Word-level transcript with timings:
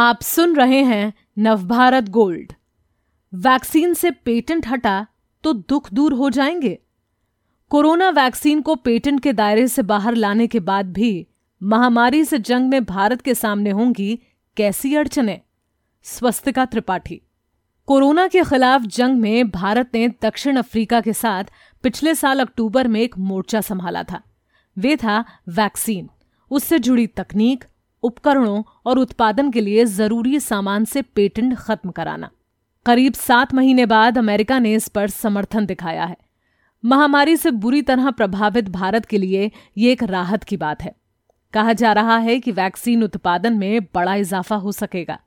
आप 0.00 0.22
सुन 0.22 0.56
रहे 0.56 0.82
हैं 0.82 1.12
नवभारत 1.38 2.08
गोल्ड। 2.08 2.52
वैक्सीन 3.34 3.94
से 3.94 4.10
पेटेंट 4.10 4.66
हटा 4.66 5.06
तो 5.42 5.52
दुख 5.52 5.92
दूर 5.92 6.12
हो 6.12 6.30
जाएँगे। 6.30 6.78
कोरोना 7.68 8.10
वैक्सीन 8.10 8.60
को 8.60 8.74
पेटेंट 8.74 9.20
के 9.20 9.32
दायरे 9.32 9.68
से 9.68 9.82
बाहर 9.82 10.14
लाने 10.14 10.46
के 10.46 10.60
बाद 10.60 10.92
भी 10.92 11.26
महामारी 11.62 12.24
से 12.24 12.38
जंग 12.38 12.68
में 12.68 12.84
भारत 12.84 13.22
के 13.22 13.34
सामने 13.34 13.70
होंगी 13.70 14.22
कैसी 14.56 14.94
अड़चने? 14.94 15.40
स्वस्तिका 16.02 16.64
त्रिपाठी। 16.64 17.22
कोरोना 17.86 18.26
के 18.26 18.44
खिलाफ 18.44 18.82
जंग 18.82 19.20
में 19.20 19.50
भारत 19.50 19.90
ने 19.94 20.08
दक्षिण 20.08 20.56
अफ्रीका 20.56 21.00
के 21.00 21.12
साथ 21.12 21.44
पिछले 21.82 22.14
साल 22.14 22.40
अक्टूबर 22.40 22.88
में 22.88 23.00
एक 23.00 23.18
मोर्चा 23.18 23.60
संभाला 23.60 24.02
था। 24.02 24.22
वे 24.78 24.96
था 24.96 25.24
वैक्सीन। 25.48 26.08
उससे 26.50 26.78
जुड़ी 26.78 27.06
तकनीक 27.06 27.64
उपकरणों 28.02 28.62
और 28.86 28.98
उत्पादन 28.98 29.50
के 29.50 29.60
लिए 29.60 29.84
ज़रूरी 29.84 30.40
सामान 30.40 30.84
से 30.84 31.02
पेटेंट 31.02 31.56
खत्म 31.56 31.90
कराना। 31.90 32.30
करीब 32.86 33.12
सात 33.12 33.54
महीने 33.54 33.86
बाद 33.86 34.18
अमेरिका 34.18 34.58
ने 34.58 34.74
इस 34.74 34.88
पर 34.88 35.08
समर्थन 35.08 35.66
दिखाया 35.66 36.04
है। 36.04 36.16
महामारी 36.84 37.36
से 37.36 37.50
बुरी 37.50 37.82
तरह 37.82 38.10
प्रभावित 38.10 38.68
भारत 38.68 39.06
के 39.06 39.18
लिए 39.18 39.50
ये 39.78 39.92
एक 39.92 40.02
राहत 40.02 40.44
की 40.44 40.56
बात 40.56 40.82
है। 40.82 40.94
कहा 41.52 41.72
जा 41.72 41.92
रहा 41.92 42.16
है 42.16 42.40
कि 42.40 42.52
वैक्सीन 42.52 43.02
उत्पादन 43.02 43.52
में 43.52 43.84
बड़ा 43.84 44.14
इजाफा 44.14 44.56
हो 44.56 44.72
सकेगा। 44.72 45.18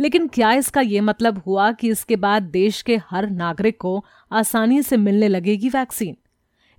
लेकिन 0.00 0.28
क्या 0.28 0.52
इसका 0.52 0.80
यह 0.80 1.02
मतलब 1.02 1.42
हुआ 1.46 1.72
कि 1.72 1.88
इसके 1.88 2.16
बाद 2.16 2.42
देश 2.42 2.82
के 2.82 2.96
हर 3.10 3.30
नागरिक 3.30 3.80
को 3.80 4.04
आसानी 4.32 4.82
से 4.82 4.96
मिलने 4.96 5.28
लगेगी 5.28 5.68
वैक्सीन? 5.68 6.16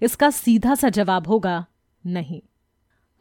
इसका 0.01 0.29
सीधा 0.29 0.75
सा 0.75 0.89
जवाब 0.89 1.27
होगा, 1.27 1.65
नहीं। 2.05 2.41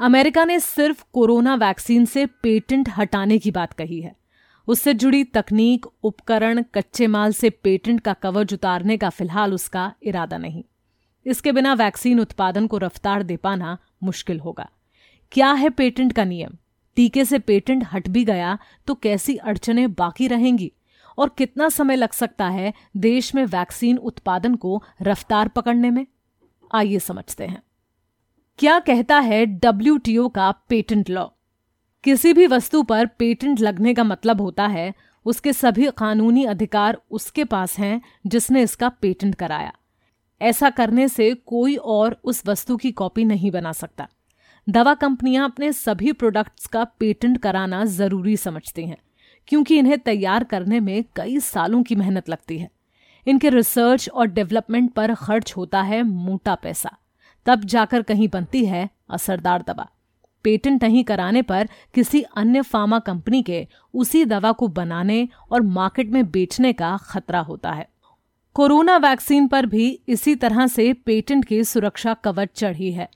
अमेरिका 0.01 0.45
ने 0.45 0.61
सिर्फ़ 0.61 1.05
कोरोना 1.13 1.55
वैक्सीन 1.55 2.05
से 2.05 2.27
पेटेंट 2.27 2.89
हटाने 2.97 3.39
की 3.39 3.51
बात 3.51 3.73
कही 3.73 4.01
है। 4.01 4.17
उससे 4.69 4.95
जुड़ी 4.95 5.25
तकनीक, 5.25 5.87
उपकरण, 6.03 6.62
कच्चे 6.75 7.07
माल 7.07 7.33
से 7.33 7.51
पेटेंट 7.51 8.01
का 8.01 8.12
कवच 8.12 8.53
उतारने 8.53 8.97
का 8.97 9.11
फ़िलहाल 9.11 9.55
उसका 9.55 9.92
इरादा 10.03 10.39
नहीं। 10.39 10.65
इसके 11.27 11.53
बिना 11.53 11.75
वैक्सीन 11.75 12.20
उत्पादन 12.20 12.67
को 12.67 12.79
रफ्तार 12.79 13.23
दे 13.23 13.37
पाना 13.37 13.79
मुश्किल 14.03 14.41
होगा। 14.41 14.69
क्या 15.33 15.53
है 15.53 15.70
पेटेंट 15.70 16.12
का 16.12 16.25
नियम? 16.25 16.57
टीके 16.97 17.25
से 17.25 17.39
पेटेंट 17.39 17.87
हट 17.92 18.09
भी 18.09 18.25
गया 18.25 18.59
तो 18.87 18.95
कैसी 18.95 19.37
अड़चने 19.37 19.87
बाकी 19.87 20.29
रहेंगी? 20.29 20.73
और 21.19 21.35
कितना 21.39 21.69
समय 21.69 21.97
लग 21.97 22.12
सकता 22.12 22.48
है 22.48 22.73
देश 22.97 23.35
में 23.35 23.45
वैक्सीन 23.45 23.98
उत्पादन 23.98 24.55
को 24.55 24.83
रफ्तार 25.03 25.48
पकड़ने 25.48 25.91
में? 25.91 26.07
आइए 26.75 26.98
समझते 26.98 27.45
हैं। 27.45 27.62
क्या 28.61 28.78
कहता 28.78 29.19
है 29.19 29.44
डब्ल्यू 29.47 30.28
का 30.28 30.50
पेटेंट 30.69 31.11
लॉ 31.11 31.25
किसी 32.05 32.33
भी 32.33 32.47
वस्तु 32.47 32.83
पर 32.83 33.06
पेटेंट 33.06 33.61
लगने 33.61 33.94
का 33.94 34.05
मतलब 34.05 34.41
होता 34.41 34.67
है, 34.67 34.92
उसके 35.27 35.52
सभी 35.52 35.89
कानूनी 35.98 36.44
अधिकार 36.44 36.98
उसके 37.11 37.44
पास 37.44 37.78
हैं 37.78 38.00
जिसने 38.27 38.62
इसका 38.62 38.89
पेटेंट 38.89 39.34
कराया। 39.34 39.72
ऐसा 40.41 40.70
करने 40.70 41.08
से 41.08 41.33
कोई 41.34 41.77
और 41.77 42.20
उस 42.25 42.42
वस्तु 42.47 42.77
की 42.77 42.91
कॉपी 42.92 43.25
नहीं 43.25 43.50
बना 43.50 43.72
सकता। 43.72 44.08
दवा 44.67 44.95
कंपनियाँ 44.95 45.48
अपने 45.50 45.72
सभी 45.72 46.12
प्रोडक्ट्स 46.12 46.67
का 46.67 46.84
पेटेंट 46.84 47.39
कराना 47.39 47.84
ज़रूरी 47.84 48.36
समझती 48.36 48.86
हैं, 48.86 48.98
क्योंकि 49.48 49.78
इन्हें 49.78 49.98
तैयार 49.98 50.45
करने 50.45 50.80
में 50.80 51.05
कई 51.17 51.41
सालों 51.41 51.83
की 51.83 51.95
मेहनत 51.95 52.28
लगती 52.28 52.58
है। 52.58 52.70
इनके 53.27 53.50
रिसर्च 53.50 54.08
और 54.08 54.27
डेवलपमेंट 54.27 54.92
पर 54.92 55.14
खर्च 55.14 55.55
होता 55.56 55.83
है 55.83 56.02
मोटा 56.02 56.55
पैसा। 56.55 56.97
तब 57.51 57.65
जाकर 57.65 58.03
कहीं 58.03 58.29
बनती 58.29 58.65
है 58.65 58.91
असरदार 59.11 59.65
दवा। 59.67 59.89
पेटेंट 60.45 60.84
नहीं 60.84 61.05
कराने 61.05 61.43
पर 61.43 61.69
किसी 61.95 62.23
अन्य 62.23 62.62
फार्मा 62.62 62.98
कंपनी 62.98 63.42
के 63.42 63.69
उसी 63.95 64.25
दवा 64.25 64.53
को 64.53 64.69
बनाने 64.69 65.29
और 65.53 65.62
मार्केट 65.62 66.11
में 66.11 66.30
बेचने 66.30 66.73
का 66.73 66.97
खतरा 66.97 67.41
होता 67.41 67.73
है। 67.73 67.89
कोरोना 68.55 68.97
वैक्सीन 68.97 69.48
पर 69.48 69.67
भी 69.67 70.01
इसी 70.08 70.35
तरह 70.35 70.67
से 70.67 70.92
पेटेंट 70.92 71.45
की 71.45 71.64
सुरक्षा 71.64 72.14
कवच 72.14 72.48
चढ़ी 72.57 72.92
है। 72.92 73.11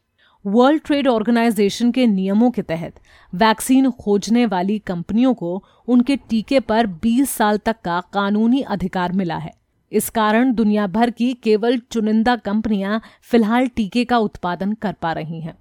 वर्ल्ड 0.46 0.82
ट्रेड 0.82 1.08
ऑर्गेनाइजेशन 1.08 1.92
के 1.92 2.06
नियमों 2.06 2.50
के 2.50 2.62
तहत 2.62 3.00
वैक्सीन 3.34 3.90
खोजने 3.90 4.46
वाली 4.46 4.78
कंपनियों 4.78 5.34
को 5.34 5.64
उनके 5.88 6.16
टीके 6.16 6.60
पर 6.60 6.86
20 6.86 7.30
साल 7.30 7.58
तक 7.58 7.76
का 7.84 8.02
कानूनी 8.12 8.60
अधिकार 8.60 9.12
मिला 9.12 9.36
है। 9.36 9.63
इस 9.92 10.10
कारण 10.10 10.54
दुनिया 10.54 10.86
भर 10.86 11.10
की 11.10 11.34
केवल 11.34 11.78
चुनिंदा 11.78 12.36
कंपनियाँ 12.36 13.02
फ़िलहाल 13.22 13.66
टीके 13.66 14.04
का 14.04 14.18
उत्पादन 14.18 14.72
कर 14.72 14.92
पा 14.92 15.12
रही 15.12 15.40
हैं। 15.40 15.58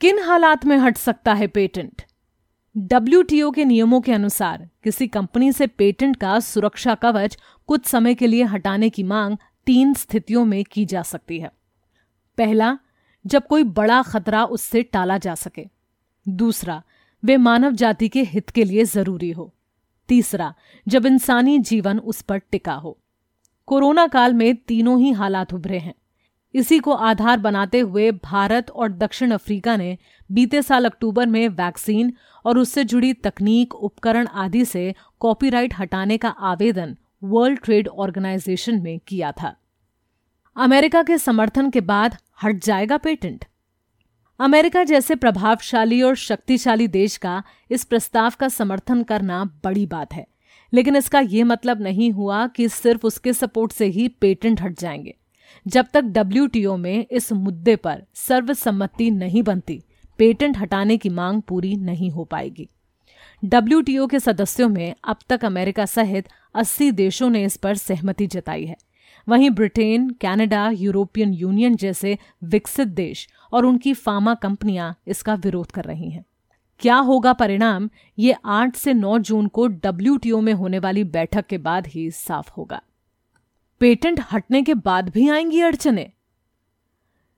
किन 0.00 0.18
हालात 0.18 0.64
में 0.64 0.78
हट 0.78 0.96
सकता 0.96 1.34
है 1.34 1.46
पेटेंट? 1.46 2.02
डब्ल्यू 2.76 3.50
के 3.50 3.64
नियमों 3.64 4.00
के 4.00 4.12
अनुसार 4.12 4.68
किसी 4.84 5.06
कंपनी 5.06 5.52
से 5.52 5.66
पेटेंट 5.66 6.16
का 6.16 6.40
सुरक्षा 6.40 6.94
कवच 6.94 7.38
कुछ 7.66 7.86
समय 7.86 8.14
के 8.14 8.26
लिए 8.26 8.44
हटाने 8.44 8.90
की 8.90 9.02
मांग 9.02 9.36
तीन 9.66 9.94
स्थितियों 9.94 10.44
में 10.44 10.64
की 10.64 10.84
जा 10.84 11.02
सकती 11.02 11.40
है। 11.40 11.52
पहला, 12.38 12.78
जब 13.26 13.46
कोई 13.46 13.62
बड़ा 13.62 14.02
खतरा 14.02 14.44
उससे 14.44 14.82
टाला 14.82 15.18
जा 15.18 15.34
सके। 15.34 15.66
दूसरा, 16.28 16.82
वे 17.24 17.36
मानव 17.36 17.72
जाति 17.72 18.08
के 18.08 18.22
हित 18.22 18.50
के 18.50 18.64
लिए 18.64 18.84
ज़रूरी 18.84 19.30
हो। 19.30 19.54
तीसरा, 20.08 20.54
जब 20.88 21.06
इंसानी 21.06 21.58
जीवन 21.58 21.98
उस 21.98 22.22
पर 22.22 22.38
टिका 22.38 22.74
हो। 22.74 22.98
कोरोना 23.68 24.06
काल 24.06 24.34
में 24.34 24.56
तीनों 24.56 25.00
ही 25.00 25.10
हालात 25.12 25.54
उभरे 25.54 25.78
हैं। 25.78 25.94
इसी 26.54 26.78
को 26.78 26.92
आधार 26.92 27.38
बनाते 27.38 27.80
हुए 27.80 28.10
भारत 28.10 28.70
और 28.70 28.92
दक्षिण 28.92 29.30
अफ्रीका 29.30 29.76
ने 29.76 29.98
बीते 30.32 30.62
साल 30.62 30.84
अक्टूबर 30.84 31.26
में 31.26 31.48
वैक्सीन 31.48 32.12
और 32.44 32.58
उससे 32.58 32.84
जुड़ी 32.84 33.12
तकनीक, 33.12 33.74
उपकरण 33.74 34.26
आदि 34.26 34.64
से 34.64 34.94
कॉपीराइट 35.20 35.74
हटाने 35.78 36.18
का 36.18 36.28
आवेदन 36.28 36.96
वर्ल्ड 37.24 37.60
ट्रेड 37.60 37.88
ऑर्गेनाइजेशन 37.88 38.82
में 38.82 39.00
किया 39.06 39.32
था। 39.32 39.56
अमेरिका 40.56 41.02
के 41.02 41.18
समर्थन 41.18 41.70
के 41.70 41.80
बाद 41.80 42.16
हट 42.42 42.64
जाएगा 42.64 42.96
पेटेंट। 42.96 43.44
अमेरिका 44.40 44.84
जैसे 44.84 45.14
प्रभावशाली 45.14 46.02
और 46.02 46.14
शक्तिशाली 46.14 46.88
देश 46.88 47.16
का 47.16 47.42
इस 47.70 47.84
प्रस्ताव 47.84 48.32
का 48.40 48.48
समर्थन 48.48 49.02
करना 49.02 49.44
बड़ी 49.44 49.86
बात 49.86 50.14
है। 50.14 50.26
लेकिन 50.74 50.96
इसका 50.96 51.20
यह 51.20 51.44
मतलब 51.44 51.80
नहीं 51.80 52.10
हुआ 52.10 52.46
कि 52.46 52.68
सिर्फ़ 52.68 53.06
उसके 53.06 53.32
सपोर्ट 53.32 53.72
से 53.72 53.86
ही 53.86 54.08
पेटेंट 54.08 54.60
हट 54.60 54.80
जाएँगे। 54.80 55.16
जब 55.66 55.86
तक 55.94 56.00
डब्ल्यू 56.00 56.76
में 56.76 57.06
इस 57.10 57.32
मुद्दे 57.32 57.76
पर 57.76 58.02
सर्वसम्मति 58.14 59.10
नहीं 59.10 59.42
बनती, 59.42 59.82
पेटेंट 60.18 60.58
हटाने 60.58 60.96
की 60.96 61.08
मांग 61.08 61.42
पूरी 61.42 61.76
नहीं 61.76 62.10
हो 62.10 62.24
पाएगी। 62.24 62.68
डब्ल्यू 63.44 64.06
के 64.06 64.20
सदस्यों 64.20 64.68
में 64.68 64.94
अब 65.04 65.16
तक 65.28 65.44
अमेरिका 65.44 65.86
सहित 65.86 66.28
80 66.54 66.90
देशों 66.90 67.30
ने 67.30 67.44
इस 67.44 67.56
पर 67.56 67.74
सहमति 67.74 68.26
जताई 68.26 68.64
है। 68.64 68.76
वहीं 69.28 69.50
ब्रिटेन, 69.50 70.10
कनाडा, 70.10 70.70
यूरोपियन 70.70 71.34
यूनियन 71.34 71.76
जैसे 71.76 72.18
विकसित 72.44 72.88
देश 72.88 73.28
और 73.52 73.66
उनकी 73.66 73.94
फार्मा 73.94 74.34
कंपनियाँ 74.34 74.98
इसका 75.06 75.34
विरोध 75.34 75.70
कर 75.70 75.84
रही 75.84 76.10
हैं। 76.10 76.24
क्या 76.80 76.96
होगा 76.96 77.32
परिणाम? 77.32 77.88
ये 78.18 78.34
8 78.44 78.76
से 78.76 78.92
9 78.94 79.18
जून 79.18 79.46
को 79.46 79.66
डब्ल्यूटीओ 79.66 80.40
में 80.40 80.52
होने 80.52 80.78
वाली 80.78 81.04
बैठक 81.04 81.46
के 81.46 81.58
बाद 81.58 81.86
ही 81.86 82.10
साफ़ 82.10 82.50
होगा। 82.50 82.80
पेटेंट 83.80 84.20
हटने 84.32 84.62
के 84.62 84.74
बाद 84.74 85.08
भी 85.08 85.28
आएँगी 85.28 85.60
अड़चने। 85.60 86.12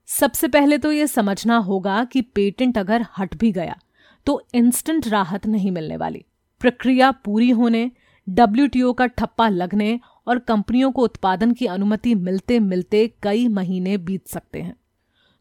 सबसे 0.05 0.47
पहले 0.47 0.77
तो 0.77 0.91
यह 0.91 1.05
समझना 1.05 1.57
होगा 1.57 2.03
कि 2.03 2.21
पेटेंट 2.21 2.77
अगर 2.77 3.05
हट 3.17 3.35
भी 3.35 3.51
गया 3.51 3.77
तो 4.25 4.41
इंस्टेंट 4.53 5.07
राहत 5.07 5.47
नहीं 5.47 5.71
मिलने 5.71 5.97
वाली। 5.97 6.25
प्रक्रिया 6.61 7.11
पूरी 7.11 7.49
होने 7.49 7.91
डब्ल्यूटीओ 8.27 8.93
का 8.93 9.05
ठप्पा 9.05 9.49
लगने 9.49 9.99
और 10.27 10.39
कंपनियों 10.39 10.91
को 10.91 11.03
उत्पादन 11.03 11.51
की 11.51 11.65
अनुमति 11.65 12.15
मिलते 12.15 12.59
मिलते 12.59 13.07
कई 13.23 13.47
महीने 13.47 13.97
बीत 13.97 14.27
सकते 14.27 14.61
हैं। 14.61 14.75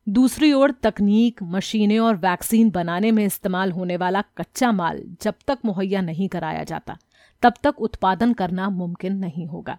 दूसरी 0.09 0.53
ओर 0.53 0.71
तकनीक, 0.71 1.43
मशीनें 1.43 1.99
और 1.99 2.17
वैक्सीन 2.17 2.70
बनाने 2.70 3.11
में 3.11 3.25
इस्तेमाल 3.25 3.73
होने 3.73 3.97
वाला 3.97 4.23
कच्चा 4.37 4.73
माल 4.73 5.02
जब 5.23 5.35
तक 5.47 5.58
मुहैया 5.64 6.00
नहीं 6.00 6.29
कराया 6.29 6.64
जाता, 6.64 6.97
तब 7.43 7.55
तक 7.62 7.81
उत्पादन 7.81 8.32
करना 8.32 8.69
मुमकिन 8.69 9.17
नहीं 9.17 9.47
होगा। 9.47 9.79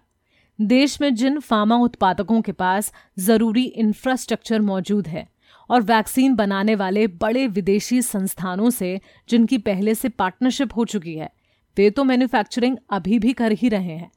देश 0.60 1.00
में 1.00 1.14
जिन 1.14 1.38
फार्मा 1.40 1.76
उत्पादकों 1.76 2.40
के 2.40 2.52
पास 2.52 2.92
ज़रूरी 3.18 3.64
इंफ्रास्ट्रक्चर 3.64 4.60
मौजूद 4.60 5.08
है 5.08 5.26
और 5.70 5.82
वैक्सीन 5.82 6.34
बनाने 6.34 6.74
वाले 6.74 7.06
बड़े 7.06 7.46
विदेशी 7.46 8.02
संस्थानों 8.02 8.70
से, 8.70 9.00
जिनकी 9.28 9.58
पहले 9.58 9.94
से 9.94 10.08
पार्टनरशिप 10.08 10.76
हो 10.76 10.84
चुकी 10.84 11.14
है, 11.14 11.30
वे 11.76 11.90
तो 11.90 12.04
मैन्युफैक्चरिंग 12.04 12.76
अभी 12.90 13.18
भी 13.18 13.32
कर 13.32 13.52
ही 13.52 13.68
रहे 13.68 13.96
हैं। 13.96 14.10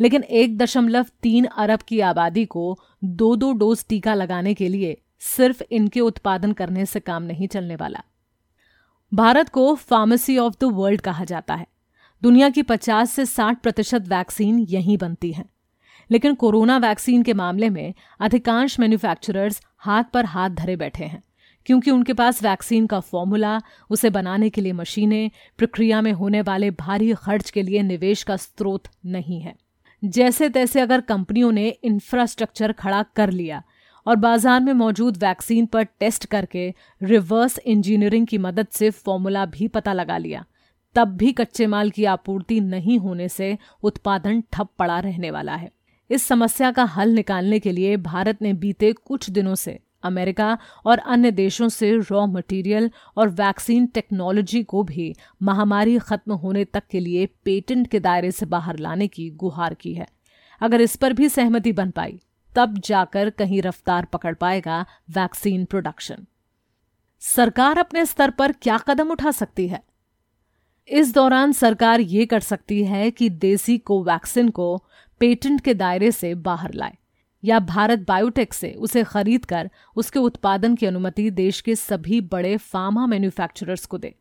लेकिन 0.00 0.22
एक 0.22 0.58
दशमलव 0.58 1.06
तीन 1.22 1.44
अरब 1.44 1.80
की 1.80 2.00
आबादी 2.00 2.44
को 2.44 2.78
दो 3.04 3.36
दो 3.36 3.52
डोज 3.52 3.84
टीका 3.88 4.14
लगाने 4.14 4.54
के 4.54 4.68
लिए 4.68 5.00
सिर्फ़ 5.20 5.62
इनके 5.70 6.00
उत्पादन 6.00 6.52
करने 6.52 6.86
से 6.86 7.00
काम 7.00 7.22
नहीं 7.22 7.48
चलने 7.48 7.76
वाला। 7.76 8.02
भारत 9.14 9.48
को 9.48 9.74
फार्मेसी 9.74 10.38
ऑफ़ 10.38 10.54
द 10.60 10.64
वर्ल्ड 10.64 11.00
कहा 11.00 11.24
जाता 11.24 11.54
है। 11.54 11.66
दुनिया 12.22 12.50
की 12.50 12.62
50 12.62 13.10
से 13.10 13.26
60 13.26 13.62
प्रतिशत 13.62 14.02
वैक्सीन 14.08 14.58
यहीं 14.58 14.98
बनती 14.98 15.32
हैं। 15.32 15.50
लेकिन 16.10 16.34
कोरोना 16.34 16.78
वैक्सीन 16.78 17.22
के 17.22 17.34
मामले 17.34 17.70
में 17.70 17.94
अधिकांश 18.20 18.80
मैन्युफैक्चरर्स 18.80 19.62
हाथ 19.78 20.04
पर 20.04 20.24
हाथ 20.24 20.50
धरे 20.50 20.76
बैठे 20.76 21.04
हैं, 21.04 21.22
क्योंकि 21.66 21.90
उनके 21.90 22.12
पास 22.12 22.42
वैक्सीन 22.42 22.86
का 22.86 23.00
फॉर्मूला 23.00 23.60
उसे 23.90 24.10
बनाने 24.10 24.50
के 24.50 24.60
लिए 24.60 24.72
मशीनें, 24.72 25.30
प्रक्रिया 25.58 26.00
में 26.00 26.12
होने 26.12 26.42
वाले 26.42 26.70
भारी 26.70 27.12
खर्च 27.12 27.50
के 27.50 27.62
लिए 27.62 27.82
निवेश 27.82 28.22
का 28.22 28.36
स्रोत 28.36 28.82
नहीं 29.06 29.40
है। 29.40 29.54
जैसे 30.04 30.48
तैसे 30.48 30.80
अगर 30.80 31.00
कंपनियों 31.00 31.52
ने 31.52 31.68
इंफ्रास्ट्रक्चर 31.68 32.72
खड़ा 32.72 33.02
कर 33.02 33.30
लिया 33.30 33.62
और 34.06 34.16
बाज़ार 34.16 34.60
में 34.60 34.72
मौजूद 34.74 35.16
वैक्सीन 35.16 35.66
पर 35.66 35.84
टेस्ट 36.00 36.24
करके 36.26 36.68
रिवर्स 37.00 37.58
इंजीनियरिंग 37.58 38.26
की 38.26 38.38
मदद 38.38 38.66
से 38.72 38.90
फॉर्मूला 38.90 39.44
भी 39.46 39.68
पता 39.68 39.92
लगा 39.92 40.18
लिया। 40.18 40.44
तब 40.96 41.08
भी 41.16 41.32
कच्चे 41.32 41.66
माल 41.66 41.90
की 41.90 42.04
आपूर्ति 42.04 42.60
नहीं 42.60 42.98
होने 42.98 43.28
से 43.28 43.56
उत्पादन 43.82 44.42
ठप 44.52 44.68
पड़ा 44.78 44.98
रहने 45.00 45.30
वाला 45.30 45.54
है। 45.54 45.70
इस 46.10 46.22
समस्या 46.22 46.70
का 46.70 46.84
हल 46.86 47.10
निकालने 47.10 47.58
के 47.58 47.72
लिए 47.72 47.96
भारत 47.98 48.42
ने 48.42 48.52
बीते 48.54 48.92
कुछ 48.92 49.28
दिनों 49.30 49.54
से 49.54 49.78
अमेरिका 50.04 50.56
और 50.86 50.98
अन्य 50.98 51.30
देशों 51.30 51.68
से 51.68 51.90
रॉ 52.00 52.24
मटेरियल 52.26 52.90
और 53.16 53.28
वैक्सीन 53.30 53.86
टेक्नोलॉजी 53.86 54.62
को 54.62 54.82
भी 54.82 55.14
महामारी 55.42 55.98
खत्म 55.98 56.32
होने 56.34 56.64
तक 56.64 56.82
के 56.90 57.00
लिए 57.00 57.26
पेटेंट 57.44 57.86
के 57.86 58.00
दायरे 58.00 58.30
से 58.30 58.46
बाहर 58.46 58.78
लाने 58.78 59.08
की 59.08 59.28
गुहार 59.30 59.74
की 59.74 59.92
है। 59.94 60.06
अगर 60.60 60.80
इस 60.80 60.96
पर 60.96 61.12
भी 61.12 61.28
सहमति 61.28 61.72
बन 61.72 61.90
पाई 61.90 62.18
तब 62.54 62.78
जाकर 62.78 63.30
कहीं 63.30 63.62
रफ्तार 63.62 64.04
पकड़ 64.04 64.34
पाएगा 64.34 64.86
वैक्सीन 65.10 65.64
प्रोडक्शन। 65.64 66.26
सरकार 67.20 67.78
अपने 67.78 68.06
स्तर 68.06 68.30
पर 68.30 68.52
क्या 68.52 68.78
कदम 68.78 69.10
उठा 69.10 69.30
सकती 69.30 69.68
है? 69.68 69.82
इस 70.88 71.14
दौरान 71.14 71.52
सरकार 71.52 72.00
ये 72.00 72.26
कर 72.26 72.40
सकती 72.40 72.84
है 72.84 73.10
कि 73.10 73.30
देसी 73.30 73.78
कोवैक्सिन 73.78 74.48
को 74.48 74.84
पेटेंट 75.20 75.60
के 75.60 75.74
दायरे 75.74 76.12
से 76.12 76.34
बाहर 76.34 76.74
लाए 76.74 76.96
या 77.44 77.58
भारत 77.58 77.98
बायोटेक 78.08 78.54
से 78.54 78.72
उसे 78.72 79.04
खरीद 79.04 79.44
कर 79.44 79.70
उसके 79.96 80.18
उत्पादन 80.18 80.74
की 80.74 80.86
अनुमति 80.86 81.30
देश 81.30 81.60
के 81.60 81.74
सभी 81.74 82.20
बड़े 82.20 82.56
फार्मा 82.56 83.06
मैन्युफैक्चरर्स 83.06 83.86
को 83.86 83.98
दे। 83.98 84.14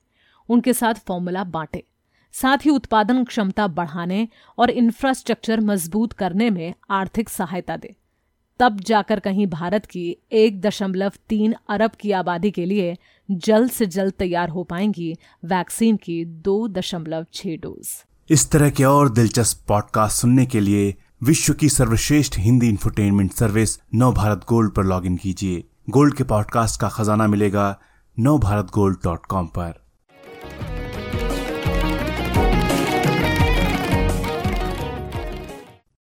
उनके 0.50 0.74
साथ 0.74 0.94
फॉर्मूला 0.94 1.44
बांटे। 1.44 1.84
साथ 2.32 2.58
ही 2.58 2.70
उत्पादन 2.70 3.24
क्षमता 3.24 3.68
बढ़ाने 3.68 4.28
और 4.58 4.70
इंफ्रास्ट्रक्चर 4.70 5.60
मज़बूत 5.60 6.14
करने 6.14 6.50
में 6.50 6.74
आर्थिक 6.90 7.30
सहायता 7.30 7.78
दे। 7.78 7.96
तब 8.60 8.80
जाकर 8.80 9.20
कहीं 9.20 9.48
भारत 9.48 9.86
की 9.86 10.18
एक 10.32 10.62
दशमलव 10.62 11.12
तीन 11.30 11.56
अरब 11.70 11.92
की 11.92 12.12
आबादी 12.12 12.52
के 12.52 12.66
लिए 12.66 12.98
जल्द 13.32 13.72
से 13.72 13.86
जल्द 13.86 14.14
तैयार 14.14 14.50
हो 14.50 14.64
पाएँगी 14.64 15.16
वैक्सीन 15.46 15.98
की 15.98 16.26
दो 16.26 16.68
दशमलव 16.68 17.26
छह 17.34 17.50
डोज। 17.50 17.88
इस 18.30 18.52
तरह 18.52 18.70
के 18.70 18.84
और 18.84 19.10
दिलचस्प 19.10 19.66
पॉडकास्ट 19.68 20.22
सुनने 20.22 20.46
के 20.46 20.60
लिए 20.60 20.96
विश्व 21.24 21.54
की 21.54 21.70
सर्वश्रेष्ठ 21.70 22.40
Hindi 22.40 22.70
infotainment 22.70 23.32
service 23.32 23.80
Nav 23.96 24.14
Bharat 24.14 24.46
Gold 24.50 24.72
पर 24.72 24.84
लॉगिन 24.84 25.16
कीजिए। 25.16 25.64
गोल्ड 25.90 26.16
के 26.16 26.24
पॉडकास्ट 26.24 26.82
का 26.82 26.90
खजाना 26.90 27.28
मिलेगा 27.28 27.80
नव 28.20 28.40
भारत 28.40 28.68
गोल्ड 28.74 28.98
डॉट 29.04 29.26
कॉम 29.26 29.46
पर। 29.46 29.89